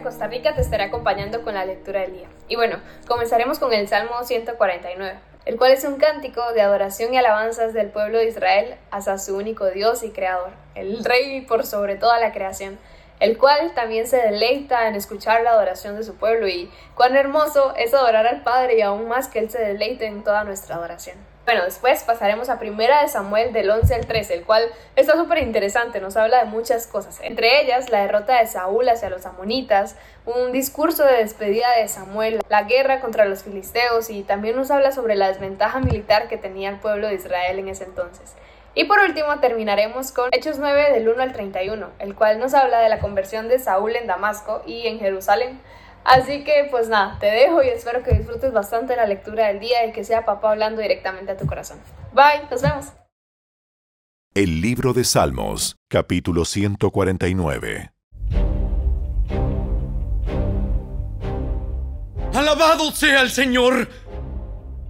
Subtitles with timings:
[0.00, 2.28] Costa Rica te estaré acompañando con la lectura del día.
[2.48, 7.18] Y bueno, comenzaremos con el Salmo 149, el cual es un cántico de adoración y
[7.18, 11.96] alabanzas del pueblo de Israel hacia su único Dios y Creador, el Rey por sobre
[11.96, 12.78] toda la creación,
[13.20, 17.74] el cual también se deleita en escuchar la adoración de su pueblo y cuán hermoso
[17.76, 21.31] es adorar al Padre y aún más que Él se deleite en toda nuestra adoración.
[21.44, 24.62] Bueno, después pasaremos a Primera de Samuel del 11 al 13, el cual
[24.94, 29.10] está súper interesante, nos habla de muchas cosas, entre ellas la derrota de Saúl hacia
[29.10, 34.54] los amonitas, un discurso de despedida de Samuel, la guerra contra los filisteos y también
[34.54, 38.34] nos habla sobre la desventaja militar que tenía el pueblo de Israel en ese entonces.
[38.74, 42.78] Y por último terminaremos con Hechos 9 del 1 al 31, el cual nos habla
[42.78, 45.60] de la conversión de Saúl en Damasco y en Jerusalén.
[46.04, 49.86] Así que pues nada, te dejo y espero que disfrutes bastante la lectura del día
[49.86, 51.80] y que sea papá hablando directamente a tu corazón.
[52.12, 52.86] Bye, nos vemos.
[54.34, 57.92] El libro de Salmos, capítulo 149.
[62.34, 63.88] Alabado sea el Señor.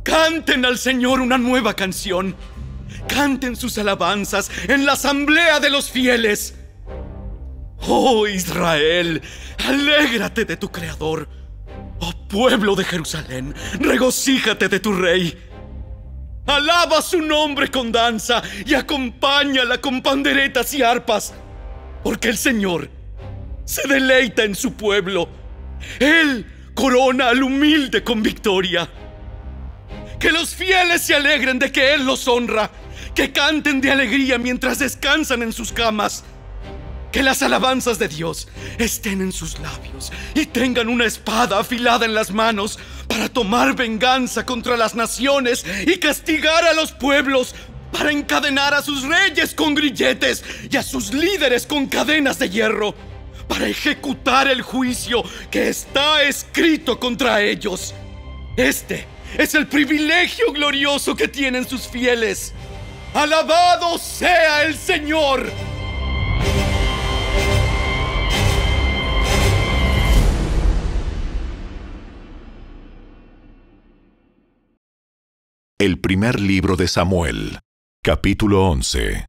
[0.04, 2.36] Canten al Señor una nueva canción.
[3.08, 6.54] Canten sus alabanzas en la asamblea de los fieles.
[7.88, 9.20] Oh Israel,
[9.66, 11.28] alégrate de tu Creador.
[12.00, 15.36] Oh pueblo de Jerusalén, regocíjate de tu Rey.
[16.46, 21.34] Alaba su nombre con danza y acompáñala con panderetas y arpas,
[22.02, 22.88] porque el Señor
[23.64, 25.28] se deleita en su pueblo.
[25.98, 28.88] Él corona al humilde con victoria.
[30.18, 32.70] Que los fieles se alegren de que Él los honra,
[33.14, 36.24] que canten de alegría mientras descansan en sus camas
[37.12, 42.14] que las alabanzas de Dios estén en sus labios y tengan una espada afilada en
[42.14, 47.54] las manos para tomar venganza contra las naciones y castigar a los pueblos,
[47.92, 52.94] para encadenar a sus reyes con grilletes y a sus líderes con cadenas de hierro,
[53.46, 57.94] para ejecutar el juicio que está escrito contra ellos.
[58.56, 59.06] Este
[59.36, 62.54] es el privilegio glorioso que tienen sus fieles.
[63.12, 65.52] Alabado sea el Señor.
[75.82, 77.58] El primer libro de Samuel,
[78.04, 79.26] capítulo 11.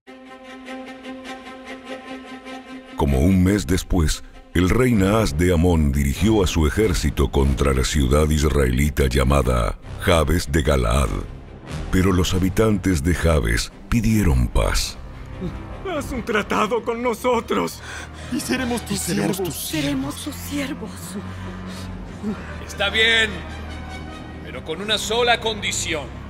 [2.96, 7.84] Como un mes después, el rey Naas de Amón dirigió a su ejército contra la
[7.84, 11.10] ciudad israelita llamada Jabes de Galaad.
[11.92, 14.96] Pero los habitantes de Jabes pidieron paz.
[15.90, 17.82] Haz un tratado con nosotros
[18.32, 19.56] y seremos tus siervos.
[19.56, 20.92] Seremos tus siervos.
[22.64, 23.32] Está bien,
[24.46, 26.22] pero con una sola condición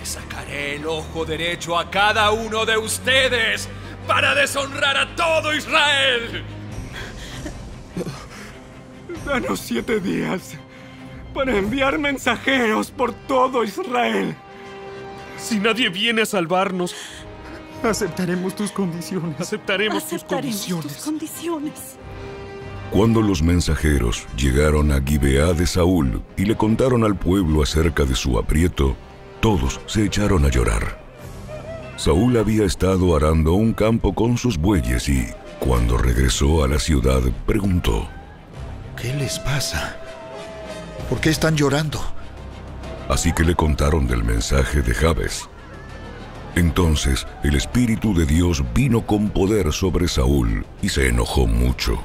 [0.00, 3.68] le sacaré el ojo derecho a cada uno de ustedes
[4.06, 6.42] para deshonrar a todo Israel.
[9.26, 10.54] Danos siete días
[11.34, 14.34] para enviar mensajeros por todo Israel.
[15.36, 16.94] Si nadie viene a salvarnos,
[17.82, 19.38] aceptaremos tus condiciones.
[19.38, 20.94] Aceptaremos, tus condiciones.
[20.94, 21.96] tus condiciones.
[22.90, 28.16] Cuando los mensajeros llegaron a Gibeá de Saúl y le contaron al pueblo acerca de
[28.16, 28.96] su aprieto,
[29.40, 31.00] todos se echaron a llorar.
[31.96, 35.26] Saúl había estado arando un campo con sus bueyes y,
[35.58, 38.08] cuando regresó a la ciudad, preguntó,
[39.00, 39.96] ¿Qué les pasa?
[41.08, 42.00] ¿Por qué están llorando?
[43.08, 45.48] Así que le contaron del mensaje de Jabes.
[46.54, 51.98] Entonces el Espíritu de Dios vino con poder sobre Saúl y se enojó mucho.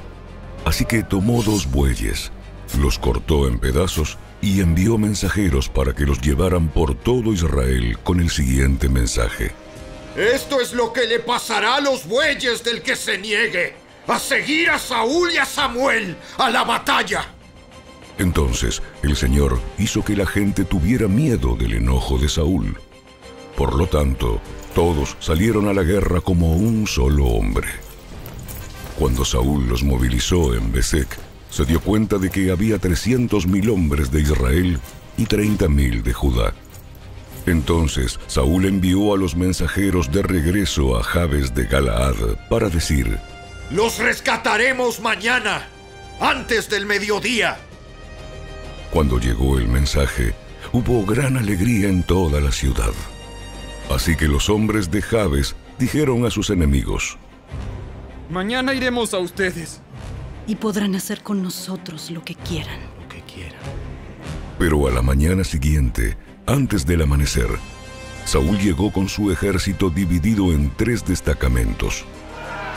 [0.64, 2.32] Así que tomó dos bueyes,
[2.80, 8.20] los cortó en pedazos y envió mensajeros para que los llevaran por todo Israel con
[8.20, 9.52] el siguiente mensaje.
[10.16, 13.74] Esto es lo que le pasará a los bueyes del que se niegue
[14.06, 17.26] a seguir a Saúl y a Samuel a la batalla.
[18.18, 22.78] Entonces el Señor hizo que la gente tuviera miedo del enojo de Saúl.
[23.56, 24.40] Por lo tanto,
[24.74, 27.68] todos salieron a la guerra como un solo hombre.
[28.98, 31.08] Cuando Saúl los movilizó en Besek,
[31.56, 34.78] se dio cuenta de que había 300.000 hombres de Israel
[35.16, 36.52] y 30.000 de Judá.
[37.46, 42.14] Entonces Saúl envió a los mensajeros de regreso a Jabes de Galaad
[42.50, 43.18] para decir,
[43.70, 45.66] Los rescataremos mañana,
[46.20, 47.56] antes del mediodía.
[48.90, 50.34] Cuando llegó el mensaje,
[50.72, 52.92] hubo gran alegría en toda la ciudad.
[53.88, 57.16] Así que los hombres de Jabes dijeron a sus enemigos,
[58.28, 59.80] Mañana iremos a ustedes
[60.46, 62.78] y podrán hacer con nosotros lo que quieran.
[63.00, 63.60] Lo que quieran.
[64.58, 66.16] Pero a la mañana siguiente,
[66.46, 67.48] antes del amanecer,
[68.24, 72.04] Saúl llegó con su ejército dividido en tres destacamentos.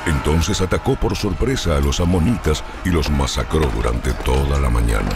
[0.06, 5.12] Entonces atacó por sorpresa a los amonitas y los masacró durante toda la mañana.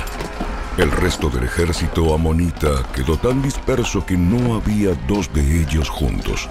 [0.77, 6.50] El resto del ejército amonita quedó tan disperso que no había dos de ellos juntos.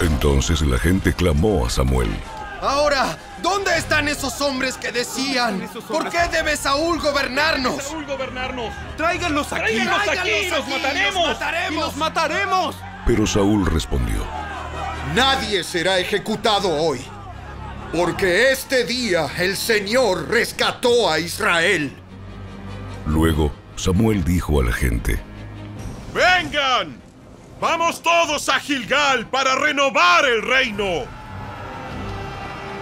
[0.00, 2.10] Entonces la gente clamó a Samuel.
[2.64, 5.68] Ahora, ¿dónde están esos hombres que decían?
[5.86, 7.82] ¿Por qué debe Saúl gobernarnos?
[7.82, 8.72] Saúl gobernarnos.
[8.96, 9.74] Tráiganlos aquí.
[9.74, 11.14] Tráiganlos aquí, los aquí, mataremos.
[11.14, 11.72] los mataremos.
[11.72, 12.76] Y los mataremos.
[13.06, 14.24] Pero Saúl respondió.
[15.14, 17.04] Nadie será ejecutado hoy,
[17.92, 21.92] porque este día el Señor rescató a Israel.
[23.04, 25.20] Luego Samuel dijo a la gente.
[26.14, 26.98] ¡Vengan!
[27.60, 31.23] ¡Vamos todos a Gilgal para renovar el reino!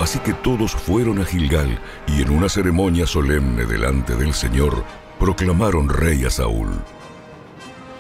[0.03, 1.79] Así que todos fueron a Gilgal
[2.09, 4.85] y en una ceremonia solemne delante del Señor
[5.21, 6.71] proclamaron rey a Saúl.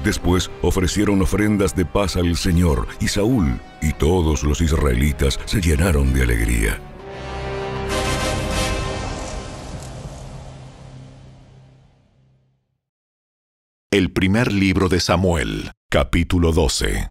[0.02, 6.12] Después ofrecieron ofrendas de paz al Señor y Saúl y todos los israelitas se llenaron
[6.12, 6.81] de alegría.
[13.93, 17.10] El primer libro de Samuel, capítulo 12.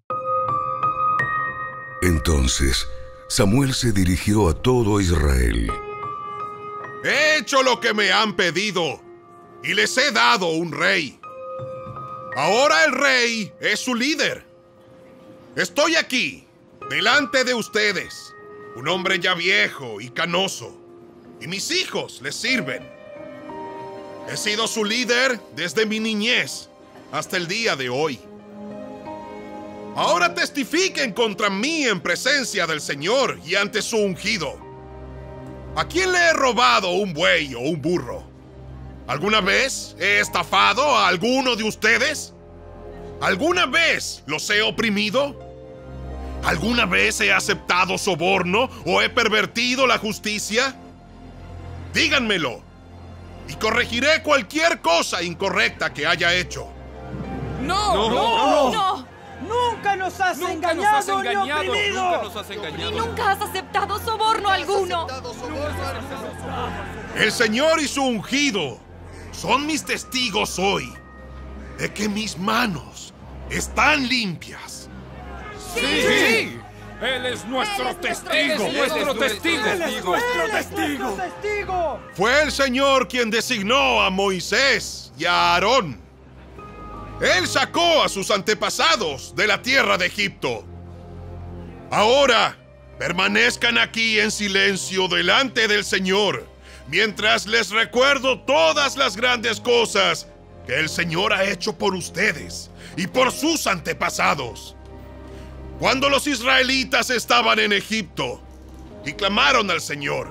[2.02, 2.86] Entonces
[3.32, 5.72] Samuel se dirigió a todo Israel.
[7.02, 9.00] He hecho lo que me han pedido
[9.64, 11.18] y les he dado un rey.
[12.36, 14.44] Ahora el rey es su líder.
[15.56, 16.46] Estoy aquí,
[16.90, 18.34] delante de ustedes,
[18.76, 20.78] un hombre ya viejo y canoso,
[21.40, 22.86] y mis hijos les sirven.
[24.30, 26.68] He sido su líder desde mi niñez
[27.12, 28.20] hasta el día de hoy.
[29.94, 34.58] Ahora testifiquen contra mí en presencia del Señor y ante su ungido.
[35.76, 38.24] ¿A quién le he robado un buey o un burro?
[39.06, 42.32] ¿Alguna vez he estafado a alguno de ustedes?
[43.20, 45.38] ¿Alguna vez los he oprimido?
[46.42, 50.74] ¿Alguna vez he aceptado soborno o he pervertido la justicia?
[51.92, 52.62] Díganmelo
[53.48, 56.68] y corregiré cualquier cosa incorrecta que haya hecho.
[57.62, 57.94] ¡No!
[57.94, 58.72] No, ¡No!
[58.72, 59.11] no.
[60.02, 62.02] ¡Nunca nos has Nunca engañado, nos has engañado, ni oprimido!
[62.02, 62.90] nunca nos has engañado.
[62.90, 65.06] Y nunca has aceptado soborno alguno.
[67.16, 68.78] El Señor y su ungido
[69.30, 70.92] son mis testigos hoy
[71.78, 73.14] de que mis manos
[73.50, 74.88] están limpias.
[75.74, 76.58] ¡Sí!
[77.00, 78.32] Él es nuestro testigo.
[78.32, 79.66] Él es nuestro testigo.
[79.66, 81.16] ¡Él es nuestro testigo!
[81.16, 82.00] testigo!
[82.14, 86.00] Fue el Señor quien designó a Moisés y a Aarón.
[87.22, 90.64] Él sacó a sus antepasados de la tierra de Egipto.
[91.88, 92.58] Ahora,
[92.98, 96.48] permanezcan aquí en silencio delante del Señor,
[96.88, 100.26] mientras les recuerdo todas las grandes cosas
[100.66, 104.74] que el Señor ha hecho por ustedes y por sus antepasados.
[105.78, 108.42] Cuando los israelitas estaban en Egipto
[109.06, 110.28] y clamaron al Señor,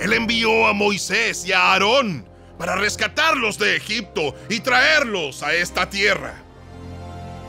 [0.00, 2.26] Él envió a Moisés y a Aarón
[2.58, 6.42] para rescatarlos de Egipto y traerlos a esta tierra.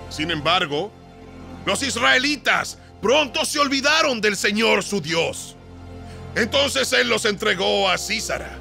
[0.10, 0.92] Sin embargo,
[1.66, 5.56] los israelitas pronto se olvidaron del Señor su Dios.
[6.36, 8.58] Entonces Él los entregó a Císara,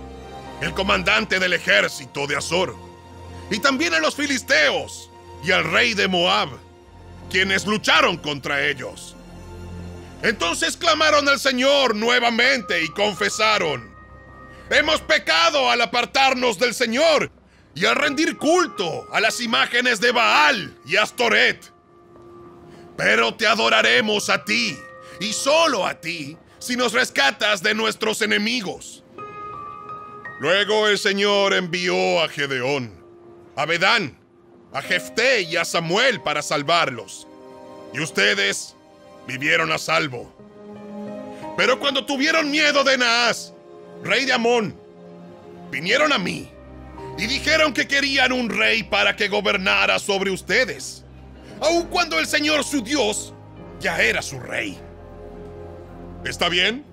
[0.61, 2.75] el comandante del ejército de Azor,
[3.51, 5.11] y también a los filisteos
[5.45, 6.49] y al rey de Moab,
[7.31, 9.15] quienes lucharon contra ellos.
[10.23, 13.98] Entonces clamaron al Señor nuevamente y confesaron,
[14.71, 17.31] Hemos pecado al apartarnos del Señor
[17.75, 21.73] y al rendir culto a las imágenes de Baal y Astoret.
[22.97, 24.77] Pero te adoraremos a ti,
[25.21, 29.05] y solo a ti, si nos rescatas de nuestros enemigos.
[30.41, 32.93] Luego el Señor envió a Gedeón,
[33.57, 34.19] a Bedán,
[34.73, 37.27] a Jefté y a Samuel para salvarlos.
[37.95, 38.77] Y ustedes
[39.27, 40.35] vivieron a salvo.
[41.57, 43.55] Pero cuando tuvieron miedo de Naas,
[44.03, 44.75] rey de Amón,
[45.71, 46.51] vinieron a mí
[47.19, 51.05] y dijeron que querían un rey para que gobernara sobre ustedes,
[51.61, 53.35] aun cuando el Señor su Dios
[53.81, 54.79] ya era su rey.
[56.25, 56.85] ¿Está bien?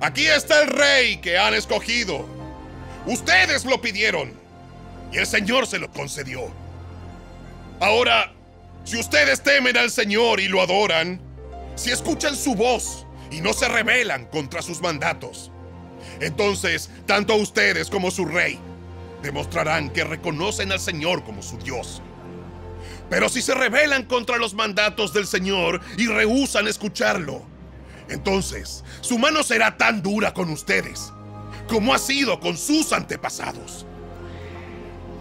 [0.00, 2.26] Aquí está el rey que han escogido.
[3.06, 4.32] Ustedes lo pidieron
[5.12, 6.52] y el Señor se lo concedió.
[7.80, 8.32] Ahora,
[8.84, 11.20] si ustedes temen al Señor y lo adoran,
[11.74, 15.50] si escuchan su voz y no se rebelan contra sus mandatos,
[16.20, 18.58] entonces tanto ustedes como su rey
[19.22, 22.02] demostrarán que reconocen al Señor como su Dios.
[23.10, 27.42] Pero si se rebelan contra los mandatos del Señor y rehúsan escucharlo,
[28.08, 31.12] entonces su mano será tan dura con ustedes
[31.68, 33.86] como ha sido con sus antepasados.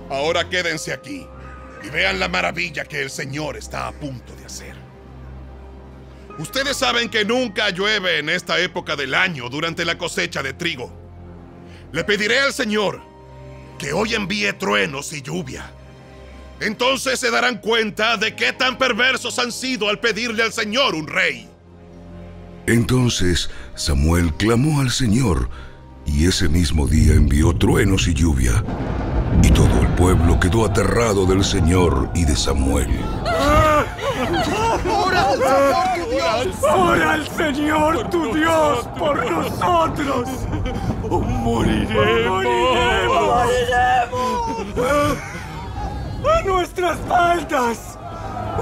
[0.10, 1.26] Ahora quédense aquí
[1.84, 4.73] y vean la maravilla que el Señor está a punto de hacer.
[6.40, 10.92] Ustedes saben que nunca llueve en esta época del año durante la cosecha de trigo.
[11.92, 13.02] Le pediré al Señor
[13.78, 15.72] que hoy envíe truenos y lluvia.
[16.60, 21.08] Entonces se darán cuenta de qué tan perversos han sido al pedirle al Señor un
[21.08, 21.50] rey.
[22.66, 25.50] Entonces Samuel clamó al Señor,
[26.06, 28.64] y ese mismo día envió truenos y lluvia.
[29.44, 32.90] Y todo el pueblo quedó aterrado del Señor y de Samuel.
[36.62, 40.30] ¡Ora al Señor tu Dios por nosotros!
[41.10, 42.44] ¡Moriremos!
[43.08, 43.58] ¡Moriremos!
[46.26, 47.98] ¡A nuestras faltas!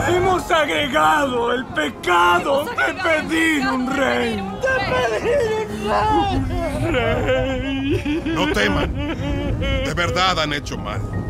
[0.07, 4.35] Hemos agregado el pecado de pedir un rey.
[4.37, 8.23] ¡De pedir un rey!
[8.25, 8.95] No teman.
[9.85, 11.20] De verdad han hecho mal.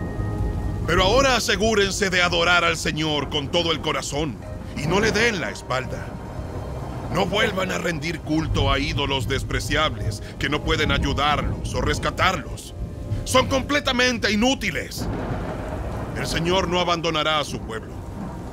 [0.92, 4.36] Pero ahora asegúrense de adorar al Señor con todo el corazón
[4.76, 6.06] y no le den la espalda.
[7.14, 12.74] No vuelvan a rendir culto a ídolos despreciables que no pueden ayudarlos o rescatarlos.
[13.24, 15.08] Son completamente inútiles.
[16.18, 17.94] El Señor no abandonará a su pueblo,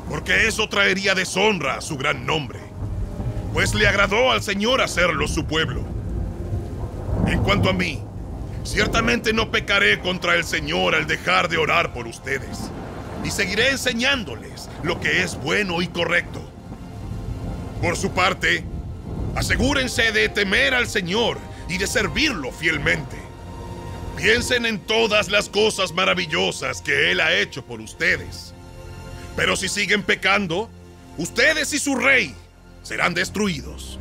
[0.08, 2.60] porque eso traería deshonra a su gran nombre,
[3.52, 5.82] pues le agradó al Señor hacerlo su pueblo.
[7.26, 8.00] En cuanto a mí,
[8.68, 12.70] ciertamente no pecaré contra el Señor al dejar de orar por ustedes,
[13.24, 16.40] y seguiré enseñándoles lo que es bueno y correcto.
[17.80, 18.62] Por su parte,
[19.34, 23.16] asegúrense de temer al Señor y de servirlo fielmente.
[24.16, 28.52] Piensen en todas las cosas maravillosas que Él ha hecho por ustedes.
[29.36, 30.68] Pero si siguen pecando,
[31.16, 32.34] ustedes y su rey
[32.82, 33.98] serán destruidos.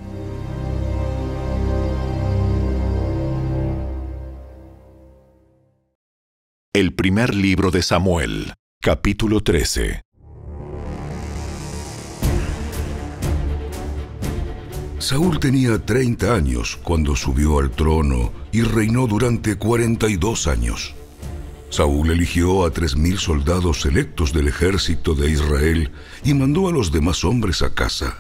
[6.78, 10.04] El primer libro de Samuel, capítulo 13.
[15.00, 20.94] Saúl tenía 30 años cuando subió al trono y reinó durante 42 años.
[21.72, 25.90] Saúl eligió a 3.000 soldados selectos del ejército de Israel
[26.24, 28.20] y mandó a los demás hombres a casa.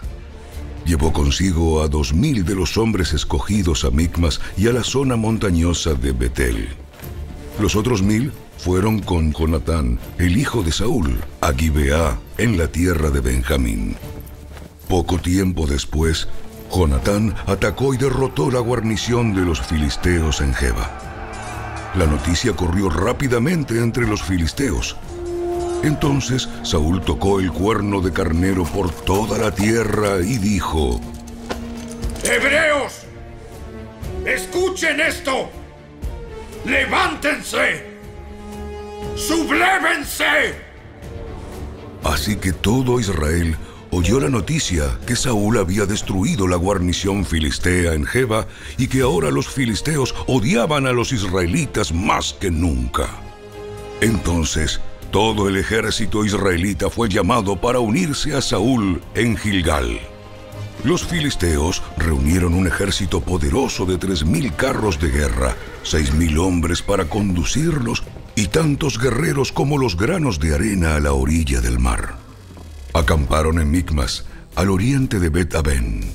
[0.83, 5.93] Llevó consigo a 2.000 de los hombres escogidos a Micmas y a la zona montañosa
[5.93, 6.86] de Betel.
[7.59, 13.09] Los otros mil fueron con Jonatán, el hijo de Saúl, a Gibeá, en la tierra
[13.09, 13.95] de Benjamín.
[14.87, 16.27] Poco tiempo después,
[16.71, 20.89] Jonatán atacó y derrotó la guarnición de los filisteos en Geba.
[21.95, 24.95] La noticia corrió rápidamente entre los filisteos.
[25.83, 31.01] Entonces Saúl tocó el cuerno de carnero por toda la tierra y dijo,
[32.23, 33.01] ¡Hebreos!
[34.25, 35.49] ¡Escuchen esto!
[36.67, 37.97] ¡Levántense!
[39.15, 40.55] ¡Sublévense!
[42.03, 43.55] Así que todo Israel
[43.89, 48.47] oyó la noticia que Saúl había destruido la guarnición filistea en Geba
[48.77, 53.07] y que ahora los filisteos odiaban a los israelitas más que nunca.
[54.01, 60.01] Entonces, todo el ejército israelita fue llamado para unirse a Saúl en Gilgal.
[60.83, 66.81] Los filisteos reunieron un ejército poderoso de tres mil carros de guerra, seis mil hombres
[66.81, 68.03] para conducirlos
[68.35, 72.15] y tantos guerreros como los granos de arena a la orilla del mar.
[72.93, 76.11] Acamparon en Micmas, al oriente de Bet Aben.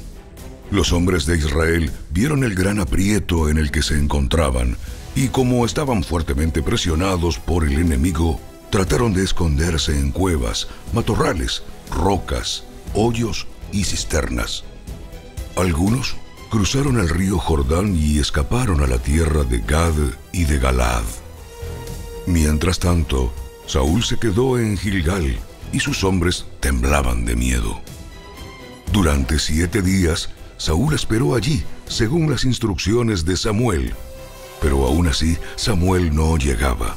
[0.70, 4.76] Los hombres de Israel vieron el gran aprieto en el que se encontraban
[5.14, 8.40] y como estaban fuertemente presionados por el enemigo,
[8.70, 12.64] trataron de esconderse en cuevas, matorrales, rocas,
[12.94, 14.64] hoyos y cisternas.
[15.56, 16.16] Algunos
[16.50, 19.94] cruzaron el río Jordán y escaparon a la tierra de Gad
[20.32, 21.02] y de Galad.
[22.26, 23.32] Mientras tanto,
[23.66, 25.38] Saúl se quedó en Gilgal
[25.72, 27.80] y sus hombres temblaban de miedo.
[28.92, 33.94] Durante siete días, Saúl esperó allí, según las instrucciones de Samuel,
[34.60, 36.94] pero aún así Samuel no llegaba.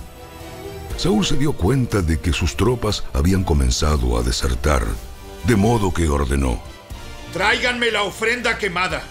[0.98, 4.84] Saúl se dio cuenta de que sus tropas habían comenzado a desertar,
[5.48, 6.60] de modo que ordenó,
[7.34, 9.04] Tráiganme la ofrenda quemada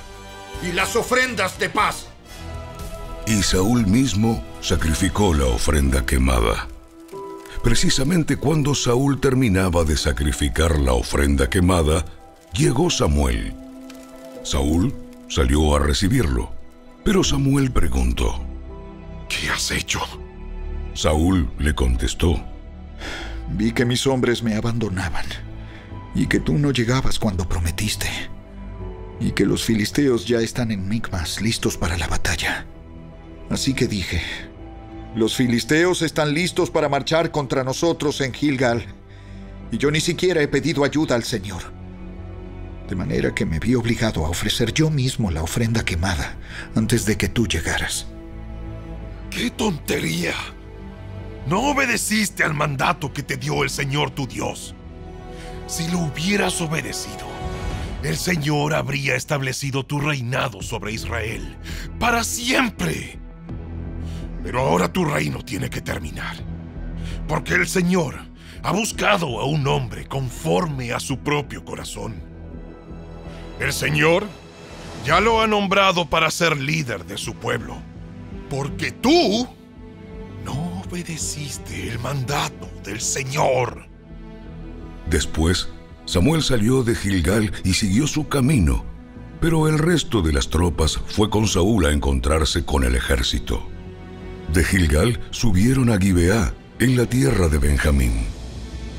[0.62, 2.06] y las ofrendas de paz.
[3.26, 6.66] Y Saúl mismo sacrificó la ofrenda quemada.
[7.62, 12.06] Precisamente cuando Saúl terminaba de sacrificar la ofrenda quemada,
[12.54, 13.54] llegó Samuel.
[14.42, 14.94] Saúl
[15.28, 16.50] salió a recibirlo,
[17.04, 18.42] pero Samuel preguntó,
[19.28, 20.00] ¿Qué has hecho?
[20.94, 22.42] Saúl le contestó,
[23.50, 25.26] Vi que mis hombres me abandonaban
[26.14, 28.08] y que tú no llegabas cuando prometiste
[29.20, 32.66] y que los filisteos ya están en Micmas listos para la batalla.
[33.50, 34.22] Así que dije,
[35.14, 38.84] los filisteos están listos para marchar contra nosotros en Gilgal
[39.70, 41.62] y yo ni siquiera he pedido ayuda al Señor.
[42.88, 46.36] De manera que me vi obligado a ofrecer yo mismo la ofrenda quemada
[46.74, 48.06] antes de que tú llegaras.
[49.30, 50.34] ¡Qué tontería!
[51.46, 54.74] No obedeciste al mandato que te dio el Señor tu Dios.
[55.66, 57.26] Si lo hubieras obedecido,
[58.02, 61.56] el Señor habría establecido tu reinado sobre Israel
[61.98, 63.18] para siempre.
[64.42, 66.36] Pero ahora tu reino tiene que terminar,
[67.26, 68.16] porque el Señor
[68.62, 72.14] ha buscado a un hombre conforme a su propio corazón.
[73.58, 74.26] El Señor
[75.06, 77.76] ya lo ha nombrado para ser líder de su pueblo,
[78.50, 79.48] porque tú
[80.44, 83.93] no obedeciste el mandato del Señor.
[85.08, 85.68] Después,
[86.06, 88.84] Samuel salió de Gilgal y siguió su camino,
[89.40, 93.66] pero el resto de las tropas fue con Saúl a encontrarse con el ejército.
[94.52, 98.12] De Gilgal subieron a Gibeá, en la tierra de Benjamín.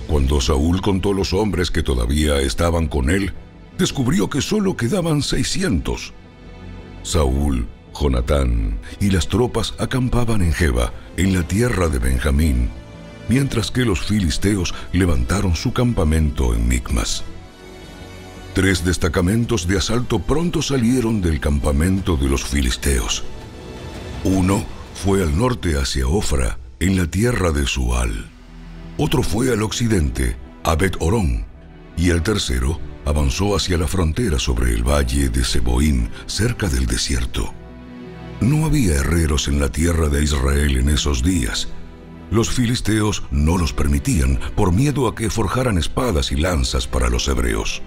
[0.08, 3.34] Cuando Saúl contó los hombres que todavía estaban con él,
[3.78, 6.14] descubrió que solo quedaban 600.
[7.04, 12.70] Saúl, Jonatán y las tropas acampaban en Jeba, en la tierra de Benjamín,
[13.30, 17.24] mientras que los filisteos levantaron su campamento en Micmas.
[18.54, 23.24] Tres destacamentos de asalto pronto salieron del campamento de los filisteos.
[24.24, 28.30] Uno fue al norte hacia Ofra, en la tierra de Sual.
[28.98, 31.46] Otro fue al occidente, a Bet Orón,
[31.98, 37.54] y el tercero avanzó hacia la frontera sobre el valle de Seboín, cerca del desierto.
[38.42, 41.70] No había herreros en la tierra de Israel en esos días.
[42.32, 47.28] Los filisteos no los permitían por miedo a que forjaran espadas y lanzas para los
[47.28, 47.82] hebreos.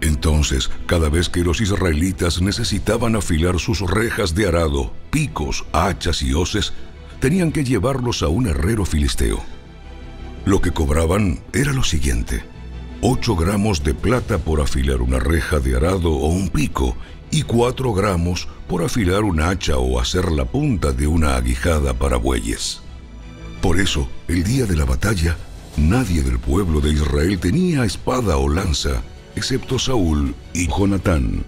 [0.00, 6.32] Entonces, cada vez que los israelitas necesitaban afilar sus rejas de arado, picos, hachas y
[6.32, 6.72] hoces,
[7.20, 9.42] tenían que llevarlos a un herrero filisteo.
[10.46, 12.42] Lo que cobraban era lo siguiente.
[13.02, 16.96] 8 gramos de plata por afilar una reja de arado o un pico
[17.30, 22.16] y 4 gramos por afilar un hacha o hacer la punta de una aguijada para
[22.16, 22.82] bueyes.
[23.60, 25.36] Por eso, el día de la batalla,
[25.76, 29.02] nadie del pueblo de Israel tenía espada o lanza,
[29.36, 31.44] excepto Saúl y Jonatán.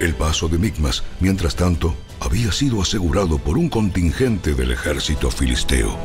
[0.00, 5.98] El paso de Micmas, mientras tanto, había sido asegurado por un contingente del ejército filisteo.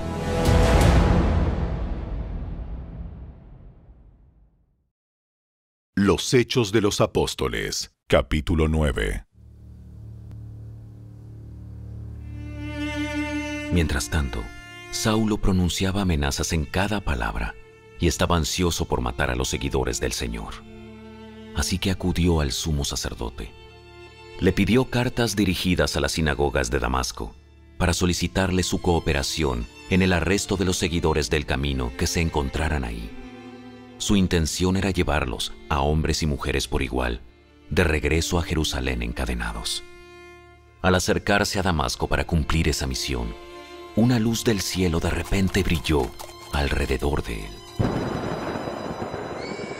[5.95, 9.25] Los Hechos de los Apóstoles, capítulo 9.
[13.71, 14.43] Mientras tanto,
[14.93, 17.55] Saulo pronunciaba amenazas en cada palabra
[17.99, 20.53] y estaba ansioso por matar a los seguidores del Señor.
[21.55, 23.51] Así que acudió al sumo sacerdote.
[24.39, 27.33] Le pidió cartas dirigidas a las sinagogas de Damasco
[27.79, 32.83] para solicitarle su cooperación en el arresto de los seguidores del camino que se encontraran
[32.83, 33.09] ahí.
[33.97, 37.21] Su intención era llevarlos, a hombres y mujeres por igual,
[37.71, 39.83] de regreso a Jerusalén encadenados.
[40.83, 43.33] Al acercarse a Damasco para cumplir esa misión,
[43.95, 46.09] una luz del cielo de repente brilló
[46.51, 47.51] alrededor de él.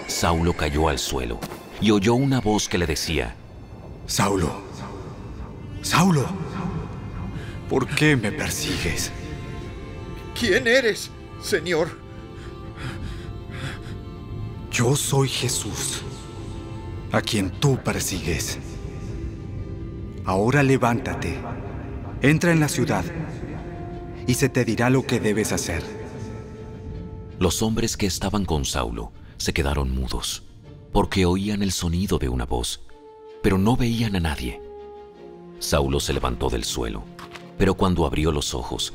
[0.08, 1.40] Saulo cayó al suelo
[1.82, 3.36] y oyó una voz que le decía,
[4.06, 4.62] Saulo,
[5.82, 6.26] Saulo,
[7.70, 9.12] ¿por qué me persigues?
[10.40, 11.10] ¿Quién eres,
[11.42, 11.98] Señor?
[14.72, 16.04] Yo soy Jesús,
[17.12, 18.60] a quien tú persigues.
[20.26, 21.40] Ahora levántate,
[22.22, 23.04] entra en la ciudad
[24.28, 25.84] y se te dirá lo que debes hacer.
[27.40, 30.44] Los hombres que estaban con Saulo se quedaron mudos,
[30.92, 32.82] porque oían el sonido de una voz,
[33.42, 34.62] pero no veían a nadie.
[35.60, 37.04] Saulo se levantó del suelo,
[37.58, 38.94] pero cuando abrió los ojos,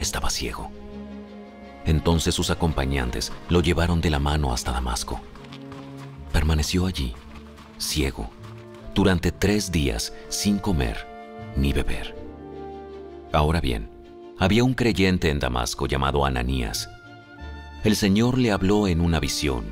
[0.00, 0.70] estaba ciego.
[1.84, 5.20] Entonces sus acompañantes lo llevaron de la mano hasta Damasco.
[6.32, 7.14] Permaneció allí,
[7.78, 8.30] ciego,
[8.94, 11.06] durante tres días sin comer
[11.56, 12.16] ni beber.
[13.32, 13.93] Ahora bien,
[14.38, 16.90] había un creyente en Damasco llamado Ananías.
[17.84, 19.64] El Señor le habló en una visión.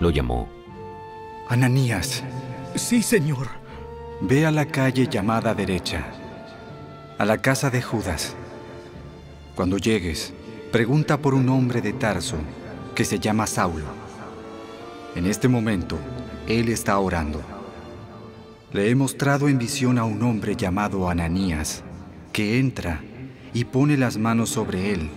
[0.00, 0.48] Lo llamó.
[1.48, 2.22] Ananías.
[2.74, 3.48] Sí, Señor.
[4.20, 6.06] Ve a la calle llamada derecha,
[7.18, 8.36] a la casa de Judas.
[9.56, 10.32] Cuando llegues,
[10.70, 12.36] pregunta por un hombre de Tarso
[12.94, 13.86] que se llama Saulo.
[15.16, 15.98] En este momento,
[16.46, 17.42] él está orando.
[18.72, 21.82] Le he mostrado en visión a un hombre llamado Ananías,
[22.32, 23.02] que entra
[23.54, 25.10] y pone las manos sobre él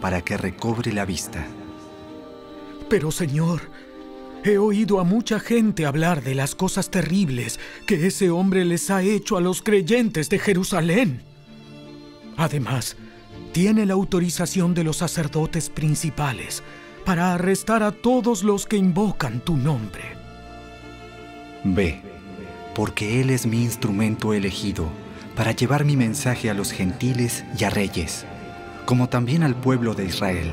[0.00, 1.46] para que recobre la vista.
[2.88, 3.62] Pero Señor,
[4.44, 9.02] he oído a mucha gente hablar de las cosas terribles que ese hombre les ha
[9.02, 11.22] hecho a los creyentes de Jerusalén.
[12.36, 12.96] Además,
[13.52, 16.62] tiene la autorización de los sacerdotes principales
[17.04, 20.04] para arrestar a todos los que invocan tu nombre.
[21.64, 22.00] Ve,
[22.74, 24.88] porque Él es mi instrumento elegido
[25.38, 28.26] para llevar mi mensaje a los gentiles y a reyes,
[28.84, 30.52] como también al pueblo de Israel.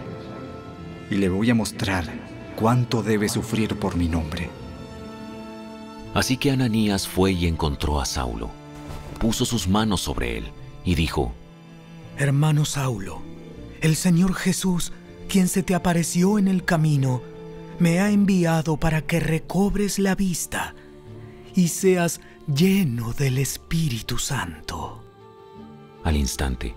[1.09, 2.05] Y le voy a mostrar
[2.55, 4.47] cuánto debe sufrir por mi nombre.
[6.13, 8.51] Así que Ananías fue y encontró a Saulo,
[9.19, 10.51] puso sus manos sobre él
[10.85, 11.33] y dijo,
[12.19, 13.23] Hermano Saulo,
[13.81, 14.93] el Señor Jesús,
[15.27, 17.23] quien se te apareció en el camino,
[17.79, 20.75] me ha enviado para que recobres la vista
[21.55, 25.03] y seas lleno del Espíritu Santo.
[26.03, 26.75] Al instante,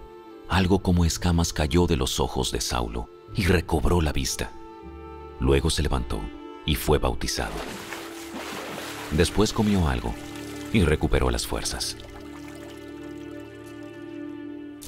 [0.48, 4.50] algo como escamas cayó de los ojos de Saulo y recobró la vista.
[5.40, 6.20] Luego se levantó
[6.64, 7.52] y fue bautizado.
[9.10, 10.14] Después comió algo
[10.72, 11.96] y recuperó las fuerzas.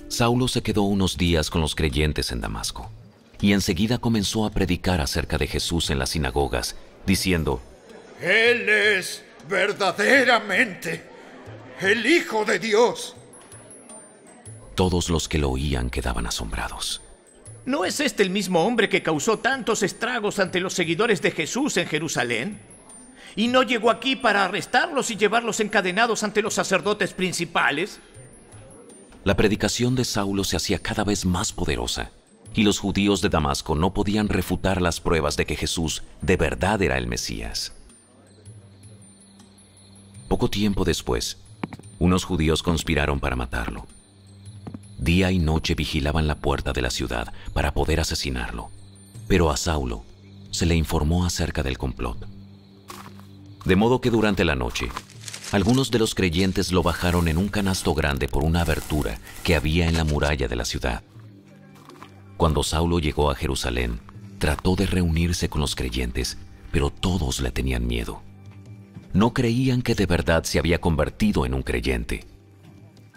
[0.08, 2.90] Saulo se quedó unos días con los creyentes en Damasco
[3.40, 7.60] y enseguida comenzó a predicar acerca de Jesús en las sinagogas, diciendo,
[8.20, 11.04] Él es verdaderamente
[11.80, 13.16] el Hijo de Dios.
[14.74, 17.02] Todos los que lo oían quedaban asombrados.
[17.66, 21.76] ¿No es este el mismo hombre que causó tantos estragos ante los seguidores de Jesús
[21.76, 22.60] en Jerusalén?
[23.36, 28.00] ¿Y no llegó aquí para arrestarlos y llevarlos encadenados ante los sacerdotes principales?
[29.22, 32.10] La predicación de Saulo se hacía cada vez más poderosa,
[32.54, 36.80] y los judíos de Damasco no podían refutar las pruebas de que Jesús de verdad
[36.82, 37.74] era el Mesías.
[40.30, 41.38] Poco tiempo después,
[41.98, 43.88] unos judíos conspiraron para matarlo.
[44.96, 48.70] Día y noche vigilaban la puerta de la ciudad para poder asesinarlo,
[49.26, 50.04] pero a Saulo
[50.52, 52.28] se le informó acerca del complot.
[53.64, 54.88] De modo que durante la noche,
[55.50, 59.88] algunos de los creyentes lo bajaron en un canasto grande por una abertura que había
[59.88, 61.02] en la muralla de la ciudad.
[62.36, 63.98] Cuando Saulo llegó a Jerusalén,
[64.38, 66.38] trató de reunirse con los creyentes,
[66.70, 68.22] pero todos le tenían miedo.
[69.12, 72.26] No creían que de verdad se había convertido en un creyente.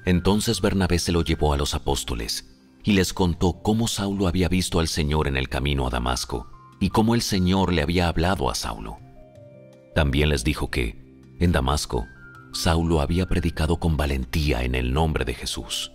[0.06, 2.50] Entonces Bernabé se lo llevó a los apóstoles
[2.84, 6.48] y les contó cómo Saulo había visto al Señor en el camino a Damasco
[6.80, 8.98] y cómo el Señor le había hablado a Saulo.
[9.96, 11.00] También les dijo que,
[11.40, 12.08] en Damasco,
[12.52, 15.92] Saulo había predicado con valentía en el nombre de Jesús.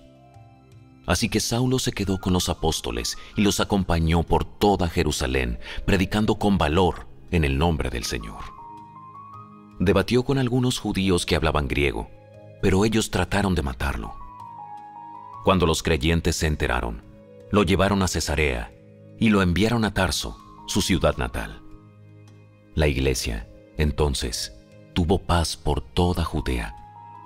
[1.06, 6.36] Así que Saulo se quedó con los apóstoles y los acompañó por toda Jerusalén, predicando
[6.36, 8.57] con valor en el nombre del Señor.
[9.78, 12.10] Debatió con algunos judíos que hablaban griego,
[12.60, 14.14] pero ellos trataron de matarlo.
[15.44, 17.02] Cuando los creyentes se enteraron,
[17.50, 18.72] lo llevaron a Cesarea
[19.18, 20.36] y lo enviaron a Tarso,
[20.66, 21.62] su ciudad natal.
[22.74, 24.52] La iglesia, entonces,
[24.94, 26.74] tuvo paz por toda Judea,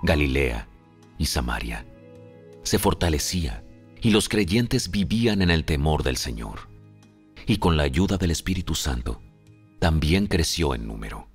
[0.03, 0.67] Galilea
[1.17, 1.85] y Samaria.
[2.61, 3.63] Se fortalecía
[4.01, 6.69] y los creyentes vivían en el temor del Señor.
[7.45, 9.21] Y con la ayuda del Espíritu Santo,
[9.79, 11.32] también creció en número.